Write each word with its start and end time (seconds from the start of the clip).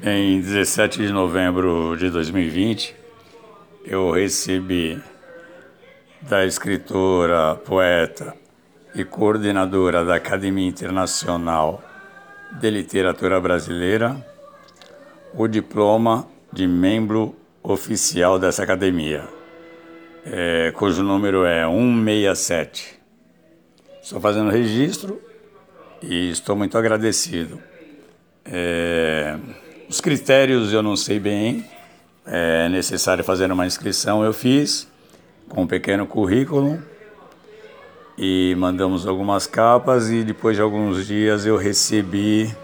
Em 0.00 0.40
17 0.40 0.98
de 0.98 1.12
novembro 1.12 1.96
de 1.96 2.08
2020, 2.08 2.94
eu 3.84 4.12
recebi 4.12 5.02
da 6.22 6.46
escritora, 6.46 7.56
poeta 7.56 8.32
e 8.94 9.04
coordenadora 9.04 10.04
da 10.04 10.14
Academia 10.14 10.68
Internacional 10.68 11.82
de 12.60 12.70
Literatura 12.70 13.40
Brasileira 13.40 14.24
o 15.34 15.48
diploma 15.48 16.28
de 16.52 16.68
membro 16.68 17.34
oficial 17.60 18.38
dessa 18.38 18.62
academia, 18.62 19.28
é, 20.24 20.70
cujo 20.76 21.02
número 21.02 21.44
é 21.44 21.64
167. 21.66 23.00
Estou 24.00 24.20
fazendo 24.20 24.48
registro 24.48 25.20
e 26.00 26.30
estou 26.30 26.54
muito 26.54 26.78
agradecido. 26.78 27.60
É, 28.44 29.36
os 29.88 30.00
critérios 30.00 30.72
eu 30.72 30.82
não 30.82 30.94
sei 30.96 31.18
bem, 31.18 31.64
é 32.26 32.68
necessário 32.68 33.24
fazer 33.24 33.50
uma 33.50 33.66
inscrição, 33.66 34.22
eu 34.22 34.34
fiz 34.34 34.86
com 35.48 35.62
um 35.62 35.66
pequeno 35.66 36.06
currículo 36.06 36.82
e 38.18 38.54
mandamos 38.58 39.06
algumas 39.06 39.46
capas 39.46 40.10
e 40.10 40.22
depois 40.22 40.56
de 40.56 40.62
alguns 40.62 41.06
dias 41.06 41.46
eu 41.46 41.56
recebi 41.56 42.54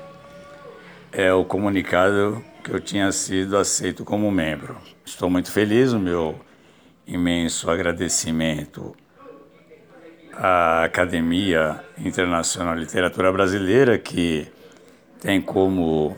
é, 1.10 1.32
o 1.32 1.44
comunicado 1.44 2.44
que 2.62 2.70
eu 2.70 2.80
tinha 2.80 3.10
sido 3.10 3.56
aceito 3.56 4.04
como 4.04 4.30
membro. 4.30 4.76
Estou 5.04 5.30
muito 5.30 5.50
feliz, 5.50 5.92
o 5.92 5.98
meu 5.98 6.38
imenso 7.06 7.70
agradecimento 7.70 8.94
à 10.34 10.84
Academia 10.84 11.80
Internacional 11.96 12.74
de 12.74 12.80
Literatura 12.80 13.32
Brasileira 13.32 13.96
que 13.96 14.46
tem 15.20 15.40
como 15.40 16.16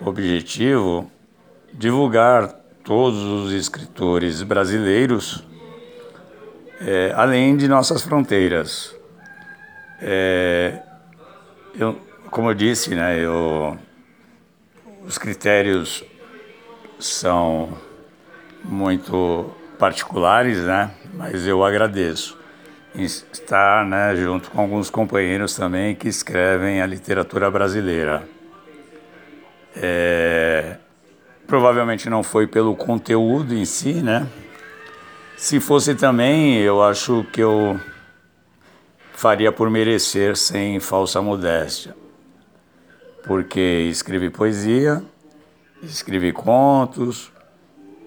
objetivo 0.00 1.10
divulgar 1.72 2.48
todos 2.84 3.22
os 3.22 3.52
escritores 3.52 4.42
brasileiros, 4.42 5.44
é, 6.80 7.12
além 7.16 7.56
de 7.56 7.66
nossas 7.66 8.02
fronteiras. 8.02 8.94
É, 10.00 10.82
eu, 11.74 11.98
como 12.30 12.50
eu 12.50 12.54
disse, 12.54 12.94
né, 12.94 13.18
eu, 13.18 13.78
os 15.06 15.16
critérios 15.16 16.04
são 16.98 17.76
muito 18.62 19.50
particulares, 19.78 20.58
né, 20.58 20.90
mas 21.14 21.46
eu 21.46 21.64
agradeço 21.64 22.38
estar 22.96 23.84
né, 23.84 24.14
junto 24.14 24.50
com 24.50 24.60
alguns 24.60 24.88
companheiros 24.88 25.56
também 25.56 25.94
que 25.94 26.08
escrevem 26.08 26.80
a 26.80 26.86
literatura 26.86 27.50
brasileira. 27.50 28.33
É, 29.76 30.76
provavelmente 31.46 32.08
não 32.08 32.22
foi 32.22 32.46
pelo 32.46 32.74
conteúdo 32.76 33.54
em 33.54 33.64
si, 33.64 33.94
né? 33.94 34.26
Se 35.36 35.60
fosse 35.60 35.94
também, 35.94 36.58
eu 36.58 36.82
acho 36.82 37.24
que 37.32 37.40
eu 37.40 37.78
faria 39.12 39.50
por 39.50 39.70
merecer 39.70 40.36
sem 40.36 40.78
falsa 40.80 41.20
modéstia. 41.20 41.94
Porque 43.24 43.88
escrevi 43.90 44.30
poesia, 44.30 45.02
escrevi 45.82 46.32
contos, 46.32 47.32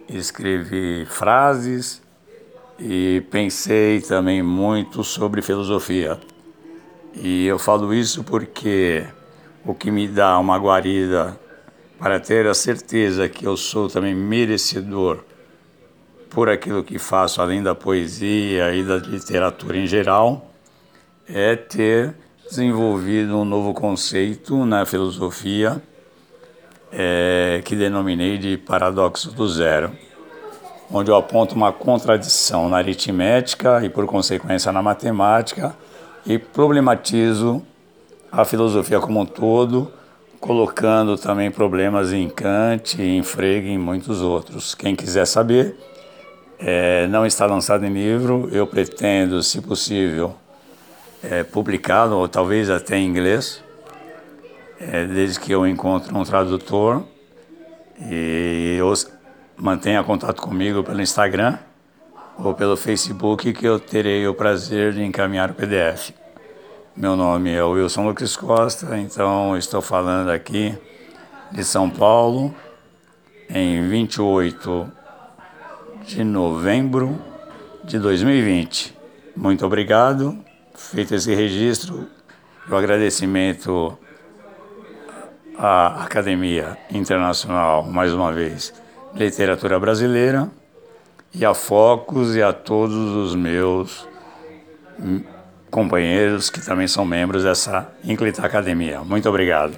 escrevi 0.08 1.06
frases 1.06 2.02
e 2.80 3.24
pensei 3.32 4.02
também 4.02 4.42
muito 4.42 5.04
sobre 5.04 5.42
filosofia. 5.42 6.20
E 7.14 7.46
eu 7.48 7.58
falo 7.58 7.94
isso 7.94 8.24
porque 8.24 9.06
o 9.66 9.74
que 9.74 9.90
me 9.90 10.08
dá 10.08 10.38
uma 10.40 10.58
guarida 10.58 11.38
para 12.00 12.20
ter 12.20 12.46
a 12.48 12.54
certeza 12.54 13.28
que 13.28 13.46
eu 13.46 13.58
sou 13.58 13.90
também 13.90 14.14
merecedor 14.14 15.20
por 16.30 16.50
aquilo 16.50 16.84
que 16.84 17.00
faço, 17.00 17.42
além 17.42 17.64
da 17.64 17.74
poesia 17.74 18.74
e 18.76 18.84
da 18.84 18.98
literatura 18.98 19.78
em 19.78 19.88
geral, 19.88 20.52
é 21.28 21.56
ter 21.56 22.14
desenvolvido 22.48 23.38
um 23.38 23.46
novo 23.46 23.74
conceito 23.74 24.66
na 24.66 24.86
filosofia 24.86 25.82
é, 26.92 27.62
que 27.66 27.76
denominei 27.76 28.38
de 28.38 28.58
paradoxo 28.58 29.32
do 29.32 29.48
zero, 29.48 29.92
onde 30.92 31.10
eu 31.10 31.16
aponto 31.16 31.56
uma 31.56 31.74
contradição 31.74 32.70
na 32.70 32.78
aritmética 32.78 33.84
e, 33.84 33.90
por 33.90 34.06
consequência, 34.06 34.72
na 34.72 34.82
matemática 34.82 35.76
e 36.26 36.38
problematizo 36.38 37.62
a 38.32 38.46
filosofia 38.46 39.00
como 39.00 39.20
um 39.20 39.26
todo 39.26 39.92
colocando 40.40 41.18
também 41.18 41.50
problemas 41.52 42.14
em 42.14 42.30
Kant, 42.30 43.02
em 43.02 43.24
Frege 43.24 43.68
e 43.68 43.72
em 43.72 43.78
muitos 43.78 44.22
outros. 44.22 44.76
Quem 44.76 44.96
quiser 44.96 45.26
saber, 45.26 45.76
é, 46.60 47.08
não 47.08 47.26
está 47.26 47.46
lançado 47.46 47.86
em 47.86 47.94
livro, 47.94 48.50
eu 48.52 48.66
pretendo, 48.66 49.42
se 49.44 49.62
possível, 49.62 50.36
é, 51.24 51.44
publicá-lo, 51.44 52.18
ou 52.18 52.28
talvez 52.28 52.70
até 52.70 52.98
em 52.98 53.08
inglês, 53.08 53.64
é, 54.80 55.06
desde 55.06 55.40
que 55.40 55.52
eu 55.52 55.66
encontre 55.66 56.16
um 56.16 56.24
tradutor 56.24 57.04
e 58.00 58.76
eu 58.78 58.94
mantenha 59.56 60.04
contato 60.04 60.42
comigo 60.42 60.84
pelo 60.84 61.02
Instagram 61.02 61.58
ou 62.38 62.54
pelo 62.54 62.78
Facebook, 62.78 63.52
que 63.54 63.68
eu 63.68 63.80
terei 63.80 64.28
o 64.28 64.34
prazer 64.34 64.94
de 64.94 65.04
encaminhar 65.04 65.50
o 65.50 65.56
PDF. 65.56 66.12
Meu 66.98 67.16
nome 67.16 67.52
é 67.54 67.64
Wilson 67.64 68.08
Lucas 68.08 68.36
Costa, 68.36 68.98
então 68.98 69.56
estou 69.56 69.84
falando 69.84 70.32
aqui 70.32 70.76
de 71.52 71.64
São 71.64 71.92
Paulo 71.92 72.52
em 73.48 73.88
28 73.88 74.92
de 76.08 76.24
novembro 76.24 77.22
de 77.84 78.00
2020. 78.00 78.98
Muito 79.36 79.64
obrigado. 79.64 80.44
Feito 80.74 81.14
esse 81.14 81.36
registro, 81.36 82.08
o 82.68 82.76
agradecimento 82.76 83.96
à 85.56 86.04
Academia 86.04 86.80
Internacional, 86.90 87.84
mais 87.84 88.12
uma 88.12 88.34
vez, 88.34 88.74
Literatura 89.14 89.80
Brasileira, 89.80 90.50
e 91.32 91.46
a 91.46 91.54
Focus 91.54 92.36
e 92.36 92.42
a 92.42 92.52
todos 92.52 93.16
os 93.16 93.36
meus 93.36 94.08
companheiros 95.78 96.50
que 96.50 96.60
também 96.60 96.88
são 96.88 97.06
membros 97.06 97.44
dessa 97.44 97.88
Inclita 98.04 98.44
Academia. 98.44 99.02
Muito 99.02 99.30
obrigado. 99.30 99.78